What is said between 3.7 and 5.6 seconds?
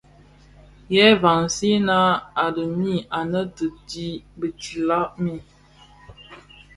dhi bitilag mii,